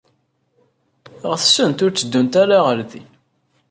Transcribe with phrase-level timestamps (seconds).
[1.29, 3.09] Ɣetsent ur tteddunt ara ɣer din.